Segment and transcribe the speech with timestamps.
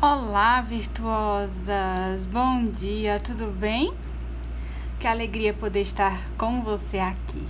[0.00, 2.24] Olá, virtuosas!
[2.30, 3.92] Bom dia, tudo bem?
[5.00, 7.42] Que alegria poder estar com você aqui.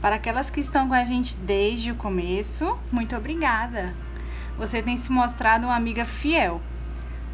[0.00, 3.96] Para aquelas que estão com a gente desde o começo, muito obrigada.
[4.56, 6.60] Você tem se mostrado uma amiga fiel,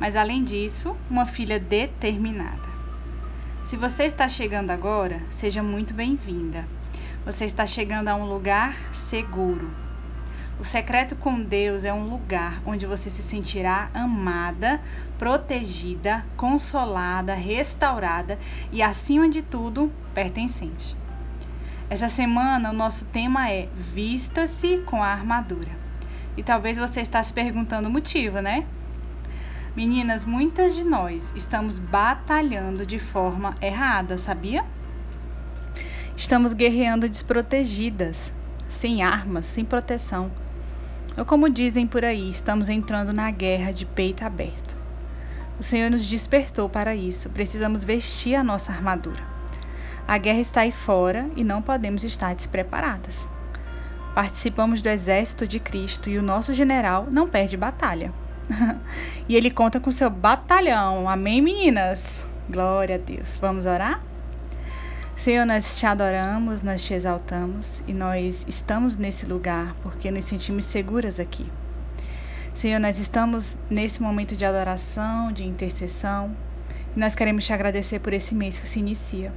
[0.00, 2.70] mas além disso, uma filha determinada.
[3.62, 6.66] Se você está chegando agora, seja muito bem-vinda.
[7.26, 9.91] Você está chegando a um lugar seguro
[10.60, 14.80] o secreto com Deus é um lugar onde você se sentirá amada,
[15.18, 18.38] protegida, consolada, restaurada
[18.70, 20.96] e, acima de tudo, pertencente.
[21.90, 25.70] Essa semana o nosso tema é Vista-se com a armadura.
[26.36, 28.64] E talvez você está se perguntando o motivo, né?
[29.74, 34.64] Meninas, muitas de nós estamos batalhando de forma errada, sabia?
[36.16, 38.32] Estamos guerreando desprotegidas,
[38.68, 40.30] sem armas, sem proteção.
[41.16, 44.74] Ou como dizem por aí, estamos entrando na guerra de peito aberto.
[45.58, 49.22] O Senhor nos despertou para isso, precisamos vestir a nossa armadura.
[50.08, 53.28] A guerra está aí fora e não podemos estar despreparadas.
[54.14, 58.12] Participamos do exército de Cristo e o nosso general não perde batalha.
[59.28, 61.08] e ele conta com seu batalhão.
[61.08, 62.22] Amém, meninas?
[62.50, 63.36] Glória a Deus.
[63.40, 64.02] Vamos orar?
[65.22, 70.64] Senhor, nós te adoramos, nós te exaltamos e nós estamos nesse lugar porque nos sentimos
[70.64, 71.48] seguras aqui.
[72.52, 76.36] Senhor, nós estamos nesse momento de adoração, de intercessão
[76.96, 79.32] e nós queremos te agradecer por esse mês que se inicia.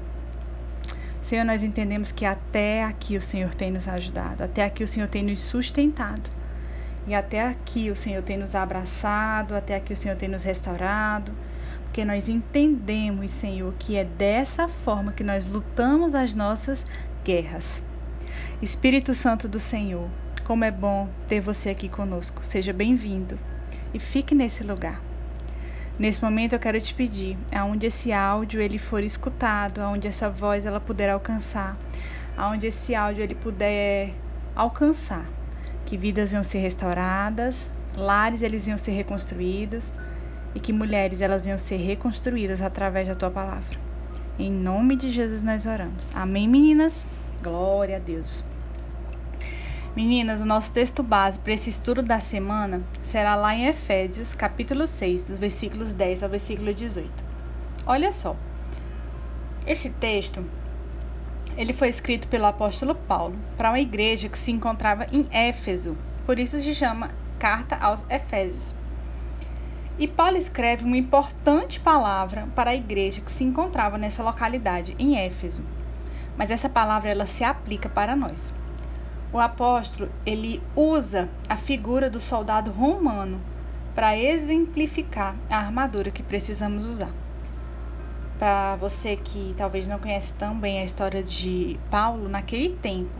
[1.21, 5.07] Senhor, nós entendemos que até aqui o Senhor tem nos ajudado, até aqui o Senhor
[5.07, 6.31] tem nos sustentado.
[7.05, 11.31] E até aqui o Senhor tem nos abraçado, até aqui o Senhor tem nos restaurado
[11.85, 16.85] porque nós entendemos, Senhor, que é dessa forma que nós lutamos as nossas
[17.23, 17.81] guerras.
[18.61, 20.09] Espírito Santo do Senhor,
[20.43, 22.43] como é bom ter você aqui conosco.
[22.43, 23.39] Seja bem-vindo
[23.93, 25.01] e fique nesse lugar.
[25.97, 30.65] Nesse momento eu quero te pedir, aonde esse áudio ele for escutado, aonde essa voz
[30.65, 31.77] ela puder alcançar,
[32.35, 34.13] aonde esse áudio ele puder
[34.53, 35.25] alcançar,
[35.85, 39.93] que vidas iam ser restauradas, lares eles iam ser reconstruídos,
[40.55, 43.77] e que mulheres elas venham ser reconstruídas através da tua palavra.
[44.39, 46.11] Em nome de Jesus nós oramos.
[46.15, 47.05] Amém, meninas?
[47.43, 48.43] Glória a Deus.
[49.95, 54.87] Meninas, o nosso texto base para esse estudo da semana será lá em Efésios, capítulo
[54.87, 57.09] 6, dos versículos 10 ao versículo 18.
[57.85, 58.35] Olha só.
[59.65, 60.43] Esse texto
[61.57, 65.95] ele foi escrito pelo apóstolo Paulo para uma igreja que se encontrava em Éfeso.
[66.25, 68.75] Por isso se chama Carta aos Efésios.
[69.97, 75.17] E Paulo escreve uma importante palavra para a igreja que se encontrava nessa localidade, em
[75.17, 75.63] Éfeso.
[76.37, 78.53] Mas essa palavra ela se aplica para nós.
[79.31, 83.39] O apóstolo, ele usa a figura do soldado romano
[83.93, 87.11] para exemplificar a armadura que precisamos usar.
[88.37, 93.11] Para você que talvez não conhece tão bem a história de Paulo naquele tempo,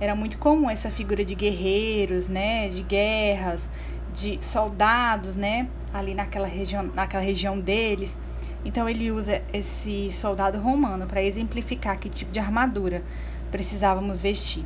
[0.00, 3.68] era muito comum essa figura de guerreiros, né, de guerras,
[4.14, 8.16] de soldados, né, ali naquela região, naquela região deles.
[8.64, 13.02] Então ele usa esse soldado romano para exemplificar que tipo de armadura
[13.50, 14.64] precisávamos vestir.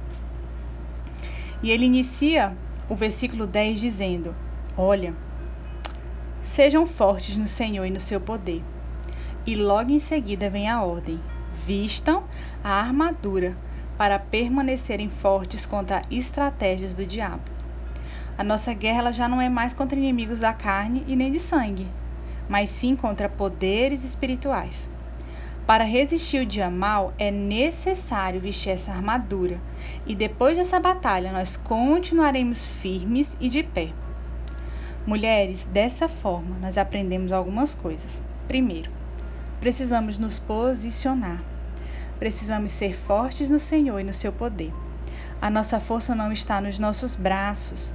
[1.62, 2.56] E ele inicia
[2.88, 4.34] o versículo 10 dizendo:
[4.76, 5.14] Olha,
[6.42, 8.62] sejam fortes no Senhor e no seu poder.
[9.46, 11.20] E logo em seguida vem a ordem:
[11.66, 12.24] vistam
[12.64, 13.56] a armadura
[13.96, 17.59] para permanecerem fortes contra estratégias do diabo.
[18.40, 21.38] A nossa guerra ela já não é mais contra inimigos da carne e nem de
[21.38, 21.86] sangue,
[22.48, 24.88] mas sim contra poderes espirituais.
[25.66, 29.60] Para resistir o dia mal, é necessário vestir essa armadura,
[30.06, 33.92] e depois dessa batalha nós continuaremos firmes e de pé.
[35.06, 38.22] Mulheres, dessa forma nós aprendemos algumas coisas.
[38.48, 38.90] Primeiro,
[39.60, 41.42] precisamos nos posicionar.
[42.18, 44.72] Precisamos ser fortes no Senhor e no seu poder.
[45.42, 47.94] A nossa força não está nos nossos braços,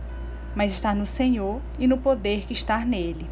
[0.56, 3.29] mas está no Senhor e no poder que está nele.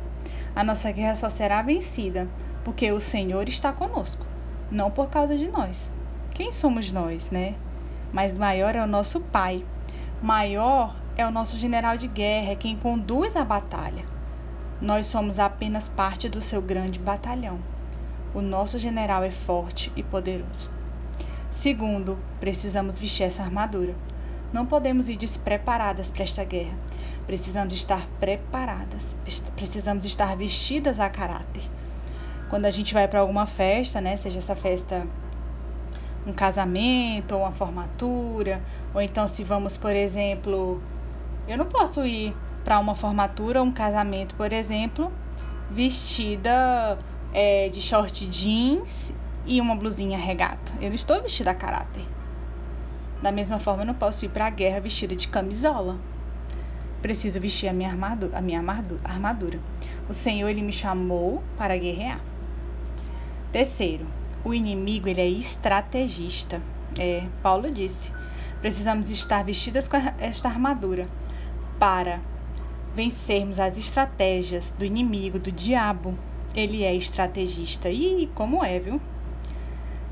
[0.56, 2.28] A nossa guerra só será vencida
[2.64, 4.26] porque o Senhor está conosco,
[4.70, 5.90] não por causa de nós.
[6.34, 7.56] Quem somos nós, né?
[8.12, 9.64] Mas maior é o nosso Pai.
[10.22, 14.06] Maior é o nosso general de guerra, é quem conduz a batalha.
[14.82, 17.60] Nós somos apenas parte do seu grande batalhão.
[18.34, 20.70] O nosso general é forte e poderoso.
[21.52, 23.96] Segundo, precisamos vestir essa armadura.
[24.52, 26.76] Não podemos ir despreparadas para esta guerra.
[27.26, 29.16] Precisamos estar preparadas,
[29.56, 31.64] precisamos estar vestidas a caráter.
[32.50, 35.08] Quando a gente vai para alguma festa, né, seja essa festa
[36.26, 38.62] um casamento ou uma formatura,
[38.94, 40.82] ou então se vamos, por exemplo,
[41.48, 45.12] eu não posso ir para uma formatura, um casamento, por exemplo,
[45.70, 46.98] vestida
[47.34, 49.14] é, de short jeans
[49.46, 50.72] e uma blusinha regata.
[50.80, 52.04] Eu não estou vestida a caráter.
[53.22, 55.98] Da mesma forma, eu não posso ir para a guerra vestida de camisola.
[57.04, 58.64] Preciso vestir a minha armadura, a minha
[59.04, 59.60] armadura.
[60.08, 62.22] O Senhor ele me chamou para guerrear.
[63.52, 64.08] Terceiro,
[64.42, 66.62] o inimigo ele é estrategista.
[66.98, 68.10] É, Paulo disse:
[68.62, 71.06] precisamos estar vestidas com esta armadura
[71.78, 72.22] para
[72.96, 76.18] vencermos as estratégias do inimigo, do diabo.
[76.56, 77.90] Ele é estrategista.
[77.90, 79.02] E como é, viu?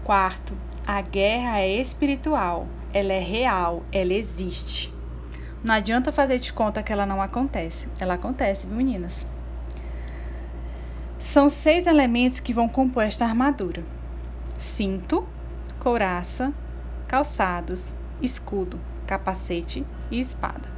[0.03, 0.53] Quarto,
[0.85, 4.93] a guerra é espiritual, ela é real, ela existe.
[5.63, 7.87] Não adianta fazer de conta que ela não acontece.
[7.99, 9.25] Ela acontece, viu, meninas?
[11.19, 13.83] São seis elementos que vão compor esta armadura:
[14.57, 15.27] cinto,
[15.79, 16.51] couraça,
[17.07, 20.69] calçados, escudo, capacete e espada.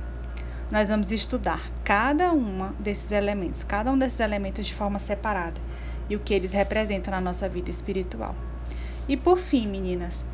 [0.70, 5.62] Nós vamos estudar cada uma desses elementos, cada um desses elementos de forma separada
[6.10, 8.36] e o que eles representam na nossa vida espiritual.
[9.08, 10.26] E por fim, meninas,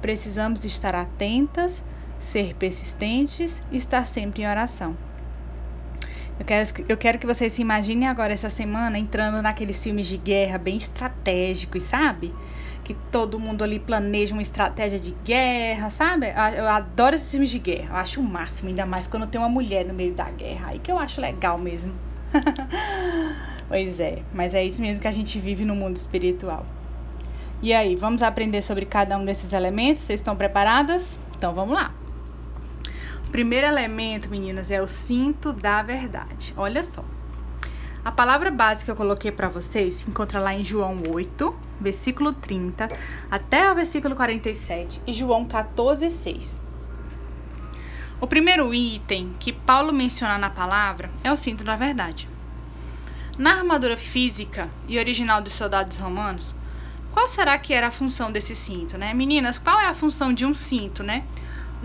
[0.00, 1.82] precisamos estar atentas,
[2.18, 4.96] ser persistentes e estar sempre em oração.
[6.38, 10.18] Eu quero, eu quero que vocês se imaginem agora essa semana entrando naqueles filmes de
[10.18, 12.34] guerra bem estratégicos, sabe?
[12.84, 16.26] Que todo mundo ali planeja uma estratégia de guerra, sabe?
[16.56, 17.88] Eu adoro esses filmes de guerra.
[17.90, 20.68] Eu acho o máximo, ainda mais quando tem uma mulher no meio da guerra.
[20.68, 21.94] Aí que eu acho legal mesmo.
[23.66, 26.66] pois é, mas é isso mesmo que a gente vive no mundo espiritual.
[27.62, 30.02] E aí, vamos aprender sobre cada um desses elementos?
[30.02, 31.18] Vocês estão preparadas?
[31.34, 31.94] Então vamos lá.
[33.30, 36.54] Primeiro elemento, meninas, é o cinto da verdade.
[36.56, 37.04] Olha só.
[38.04, 42.32] A palavra base que eu coloquei para vocês se encontra lá em João 8, versículo
[42.32, 42.88] 30,
[43.28, 46.60] até o versículo 47 e João 14, 6.
[48.20, 52.28] O primeiro item que Paulo menciona na palavra é o cinto da verdade.
[53.36, 56.54] Na armadura física e original dos soldados romanos,
[57.12, 59.12] qual será que era a função desse cinto, né?
[59.12, 61.24] Meninas, qual é a função de um cinto, né?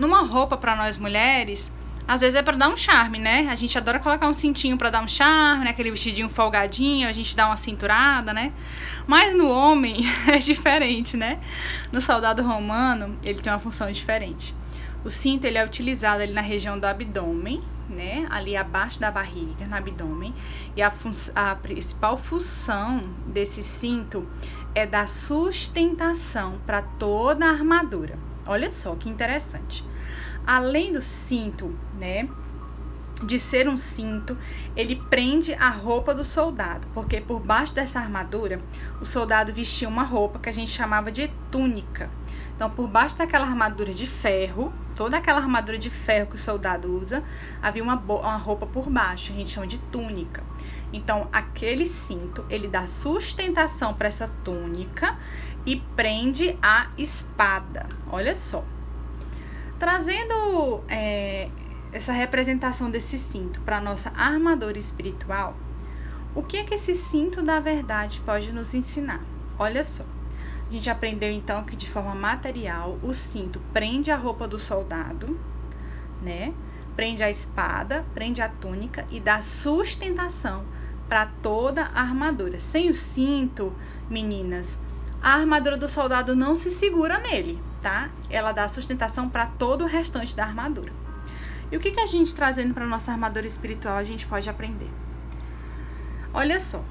[0.02, 1.70] Numa roupa para nós mulheres,
[2.08, 3.46] às vezes é para dar um charme, né?
[3.48, 5.70] A gente adora colocar um cintinho para dar um charme, né?
[5.70, 8.52] aquele vestidinho folgadinho, a gente dá uma cinturada, né?
[9.06, 11.38] Mas no homem é diferente, né?
[11.92, 14.52] No soldado romano, ele tem uma função diferente.
[15.04, 18.26] O cinto ele é utilizado ali na região do abdômen, né?
[18.28, 20.34] Ali abaixo da barriga, no abdômen.
[20.74, 20.92] E a,
[21.36, 24.28] a principal função desse cinto
[24.74, 28.18] é dar sustentação para toda a armadura.
[28.44, 29.91] Olha só que interessante.
[30.46, 32.28] Além do cinto, né,
[33.22, 34.36] de ser um cinto,
[34.76, 38.60] ele prende a roupa do soldado, porque por baixo dessa armadura,
[39.00, 42.10] o soldado vestia uma roupa que a gente chamava de túnica.
[42.56, 46.96] Então, por baixo daquela armadura de ferro, toda aquela armadura de ferro que o soldado
[46.96, 47.22] usa,
[47.60, 50.42] havia uma, uma roupa por baixo, a gente chama de túnica.
[50.92, 55.16] Então, aquele cinto, ele dá sustentação para essa túnica
[55.64, 57.88] e prende a espada.
[58.10, 58.62] Olha só.
[59.82, 61.48] Trazendo é,
[61.92, 65.56] essa representação desse cinto para nossa armadura espiritual,
[66.36, 69.24] o que é que esse cinto da verdade pode nos ensinar?
[69.58, 70.04] Olha só.
[70.68, 75.36] A gente aprendeu então que de forma material o cinto prende a roupa do soldado,
[76.22, 76.54] né?
[76.94, 80.64] Prende a espada, prende a túnica e dá sustentação
[81.08, 82.60] para toda a armadura.
[82.60, 83.72] Sem o cinto,
[84.08, 84.78] meninas,
[85.20, 88.10] a armadura do soldado não se segura nele, tá?
[88.30, 90.92] Ela dá sustentação para todo o restante da armadura.
[91.70, 94.90] E o que, que a gente trazendo para nossa armadura espiritual a gente pode aprender?
[96.32, 96.82] Olha só,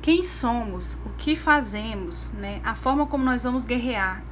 [0.00, 2.60] quem somos, o que fazemos, né?
[2.64, 4.22] A forma como nós vamos guerrear,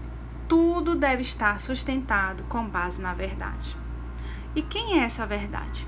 [0.49, 3.77] tudo deve estar sustentado com base na verdade.
[4.55, 5.87] E quem é essa verdade?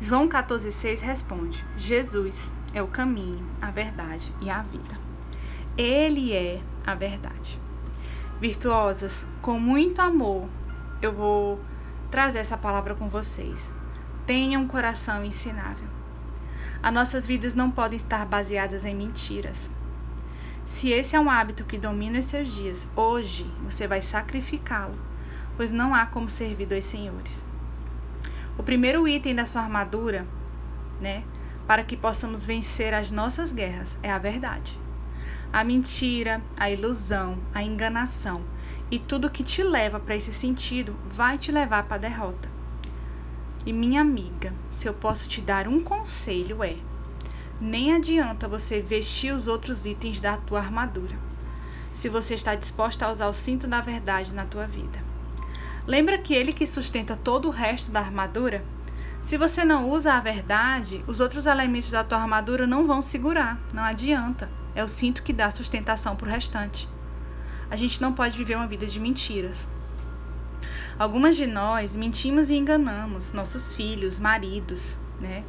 [0.00, 4.94] João 14,6 responde: Jesus é o caminho, a verdade e a vida.
[5.76, 7.58] Ele é a verdade.
[8.40, 10.48] Virtuosas, com muito amor,
[11.02, 11.60] eu vou
[12.08, 13.68] trazer essa palavra com vocês.
[14.26, 15.88] Tenha um coração ensinável.
[16.80, 19.72] As nossas vidas não podem estar baseadas em mentiras.
[20.64, 24.96] Se esse é um hábito que domina os seus dias, hoje você vai sacrificá-lo,
[25.56, 27.44] pois não há como servir dois senhores.
[28.56, 30.24] O primeiro item da sua armadura,
[31.00, 31.24] né,
[31.66, 34.78] para que possamos vencer as nossas guerras, é a verdade.
[35.52, 38.42] A mentira, a ilusão, a enganação
[38.90, 42.48] e tudo que te leva para esse sentido vai te levar para a derrota.
[43.64, 46.76] E minha amiga, se eu posso te dar um conselho é:
[47.60, 51.16] nem adianta você vestir os outros itens da tua armadura,
[51.92, 55.02] se você está disposta a usar o cinto da verdade na tua vida.
[55.86, 58.62] Lembra que ele que sustenta todo o resto da armadura?
[59.22, 63.58] Se você não usa a verdade, os outros elementos da tua armadura não vão segurar,
[63.72, 64.57] não adianta.
[64.78, 66.88] É o cinto que dá sustentação para o restante.
[67.68, 69.66] A gente não pode viver uma vida de mentiras.
[70.96, 75.42] Algumas de nós mentimos e enganamos nossos filhos, maridos, né?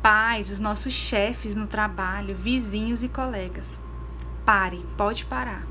[0.00, 3.80] Pais, os nossos chefes no trabalho, vizinhos e colegas.
[4.46, 5.66] Pare, pode parar.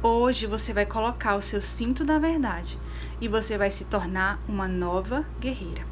[0.00, 2.78] Hoje você vai colocar o seu cinto da verdade
[3.20, 5.84] e você vai se tornar uma nova guerreira.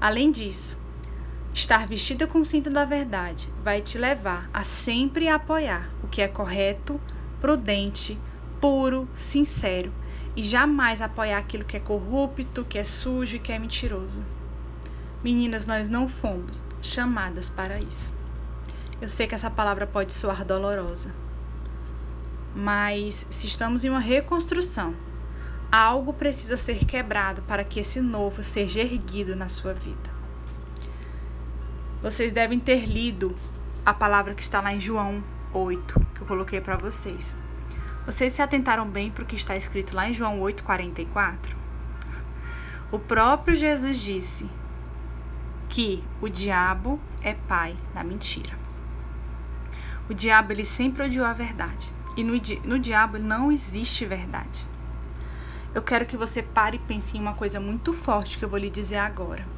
[0.00, 0.78] Além disso,
[1.56, 6.20] estar vestida com o cinto da verdade vai te levar a sempre apoiar o que
[6.20, 7.00] é correto,
[7.40, 8.18] prudente,
[8.60, 9.90] puro, sincero
[10.36, 14.22] e jamais apoiar aquilo que é corrupto, que é sujo e que é mentiroso.
[15.24, 18.12] Meninas, nós não fomos chamadas para isso.
[19.00, 21.10] Eu sei que essa palavra pode soar dolorosa,
[22.54, 24.94] mas se estamos em uma reconstrução,
[25.72, 30.15] algo precisa ser quebrado para que esse novo seja erguido na sua vida.
[32.06, 33.34] Vocês devem ter lido
[33.84, 37.36] a palavra que está lá em João 8, que eu coloquei para vocês.
[38.04, 41.36] Vocês se atentaram bem para o que está escrito lá em João 8,44?
[42.92, 44.48] O próprio Jesus disse
[45.68, 48.56] que o diabo é pai da mentira.
[50.08, 51.90] O diabo ele sempre odiou a verdade.
[52.16, 52.34] E no,
[52.64, 54.64] no diabo não existe verdade.
[55.74, 58.60] Eu quero que você pare e pense em uma coisa muito forte que eu vou
[58.60, 59.55] lhe dizer agora.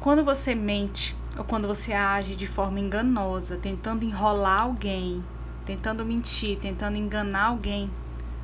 [0.00, 5.22] Quando você mente ou quando você age de forma enganosa, tentando enrolar alguém,
[5.66, 7.90] tentando mentir, tentando enganar alguém,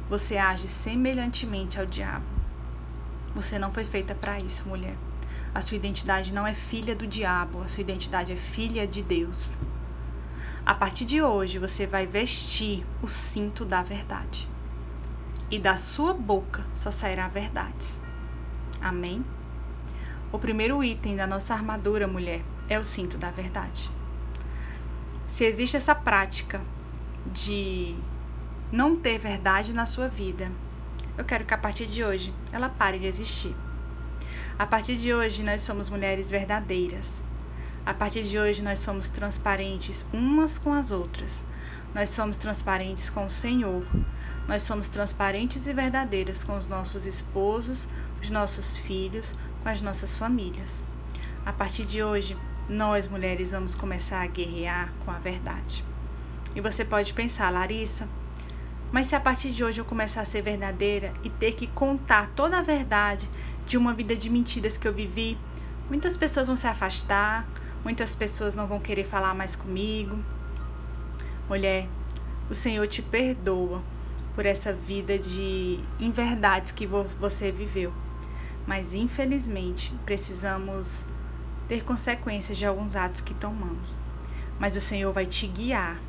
[0.06, 2.26] você age semelhantemente ao diabo.
[3.34, 4.94] Você não foi feita para isso, mulher.
[5.54, 9.58] A sua identidade não é filha do diabo, a sua identidade é filha de Deus.
[10.66, 14.46] A partir de hoje, você vai vestir o cinto da verdade.
[15.50, 17.98] E da sua boca só sairá verdades.
[18.78, 19.24] Amém?
[20.36, 23.90] O primeiro item da nossa armadura, mulher, é o cinto da verdade.
[25.26, 26.60] Se existe essa prática
[27.32, 27.96] de
[28.70, 30.52] não ter verdade na sua vida,
[31.16, 33.56] eu quero que a partir de hoje ela pare de existir.
[34.58, 37.22] A partir de hoje nós somos mulheres verdadeiras.
[37.86, 41.42] A partir de hoje nós somos transparentes umas com as outras.
[41.94, 43.86] Nós somos transparentes com o Senhor.
[44.46, 47.88] Nós somos transparentes e verdadeiras com os nossos esposos,
[48.20, 49.34] os nossos filhos,
[49.68, 50.82] as nossas famílias.
[51.44, 52.36] A partir de hoje,
[52.68, 55.84] nós mulheres vamos começar a guerrear com a verdade.
[56.54, 58.08] E você pode pensar, Larissa,
[58.90, 62.30] mas se a partir de hoje eu começar a ser verdadeira e ter que contar
[62.34, 63.28] toda a verdade
[63.66, 65.36] de uma vida de mentiras que eu vivi,
[65.88, 67.46] muitas pessoas vão se afastar,
[67.84, 70.18] muitas pessoas não vão querer falar mais comigo.
[71.48, 71.88] Mulher,
[72.48, 73.82] o Senhor te perdoa
[74.34, 77.92] por essa vida de inverdades que você viveu.
[78.66, 81.04] Mas infelizmente precisamos
[81.68, 84.00] ter consequências de alguns atos que tomamos.
[84.58, 86.00] Mas o Senhor vai te guiar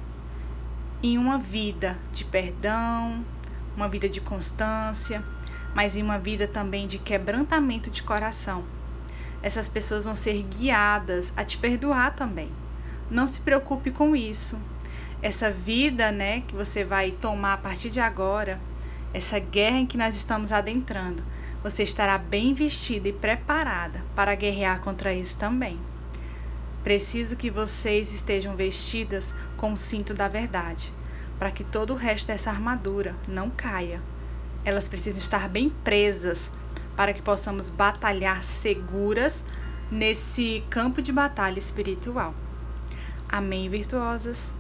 [1.04, 3.24] em uma vida de perdão,
[3.76, 5.24] uma vida de constância,
[5.76, 8.64] mas em uma vida também de quebrantamento de coração.
[9.44, 12.52] Essas pessoas vão ser guiadas a te perdoar também.
[13.10, 14.60] Não se preocupe com isso.
[15.22, 18.60] Essa vida, né, que você vai tomar a partir de agora,
[19.14, 21.24] essa guerra em que nós estamos adentrando,
[21.70, 25.78] você estará bem vestida e preparada para guerrear contra isso também.
[26.82, 30.94] Preciso que vocês estejam vestidas com o cinto da verdade,
[31.38, 34.02] para que todo o resto dessa armadura não caia.
[34.64, 36.50] Elas precisam estar bem presas
[36.96, 39.44] para que possamos batalhar seguras
[39.92, 42.34] nesse campo de batalha espiritual.
[43.28, 44.54] Amém, virtuosas?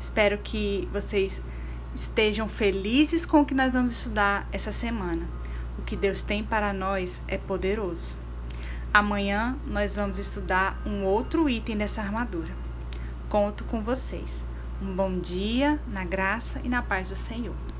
[0.00, 1.40] Espero que vocês
[1.94, 5.28] estejam felizes com o que nós vamos estudar essa semana.
[5.78, 8.16] O que Deus tem para nós é poderoso.
[8.92, 12.54] Amanhã nós vamos estudar um outro item dessa armadura.
[13.28, 14.44] Conto com vocês.
[14.80, 17.73] Um bom dia, na graça e na paz do Senhor.